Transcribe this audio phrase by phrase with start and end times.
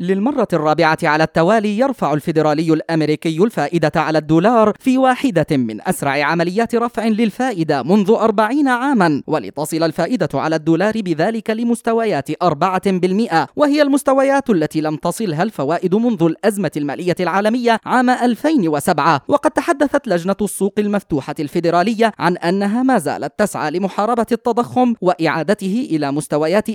[0.00, 6.74] للمرة الرابعة على التوالي يرفع الفيدرالي الأمريكي الفائدة على الدولار في واحدة من أسرع عمليات
[6.74, 14.50] رفع للفائدة منذ أربعين عاما ولتصل الفائدة على الدولار بذلك لمستويات أربعة بالمئة وهي المستويات
[14.50, 21.34] التي لم تصلها الفوائد منذ الأزمة المالية العالمية عام 2007 وقد تحدثت لجنة السوق المفتوحة
[21.40, 26.74] الفيدرالية عن أنها ما زالت تسعى لمحاربة التضخم وإعادته إلى مستويات 2%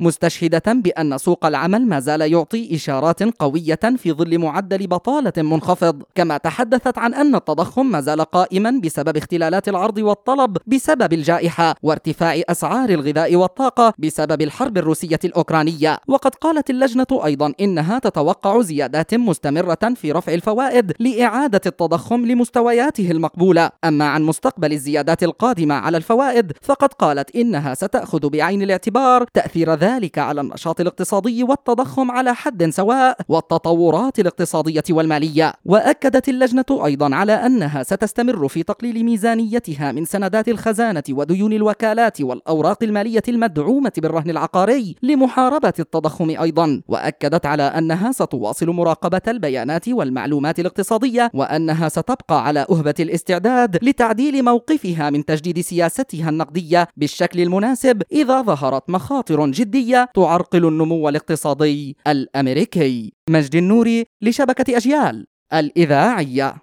[0.00, 6.02] مستشهدة بأن سوق العمل ما زال يعطي إشارات قوية في ظل معدل بطالة منخفض.
[6.14, 12.40] كما تحدثت عن أن التضخم ما زال قائما بسبب اختلالات العرض والطلب بسبب الجائحة وارتفاع
[12.48, 15.98] أسعار الغذاء والطاقة بسبب الحرب الروسية الأوكرانية.
[16.08, 23.70] وقد قالت اللجنة أيضا إنها تتوقع زيادات مستمرة في رفع الفوائد لإعادة التضخم لمستوياته المقبولة.
[23.84, 30.18] أما عن مستقبل الزيادات القادمة على الفوائد فقد قالت إنها ستأخذ بعين الاعتبار تأثير ذلك
[30.18, 31.95] على النشاط الاقتصادي والتضخم.
[31.96, 35.52] التضخم على حد سواء والتطورات الاقتصادية والمالية.
[35.64, 42.82] وأكدت اللجنة أيضا على أنها ستستمر في تقليل ميزانيتها من سندات الخزانة وديون الوكالات والأوراق
[42.82, 46.82] المالية المدعومة بالرهن العقاري لمحاربة التضخم أيضا.
[46.88, 55.10] وأكدت على أنها ستواصل مراقبة البيانات والمعلومات الاقتصادية وأنها ستبقى على أهبة الاستعداد لتعديل موقفها
[55.10, 56.88] من تجديد سياستها النقدية.
[56.96, 61.85] بالشكل المناسب إذا ظهرت مخاطر جدية تعرقل النمو الاقتصادي.
[62.06, 63.12] الأمريكي.
[63.30, 65.26] مجد النوري لشبكة أجيال.
[65.52, 66.56] الإذاعية.